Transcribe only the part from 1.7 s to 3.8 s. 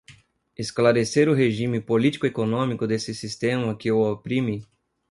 político-econômico desse sistema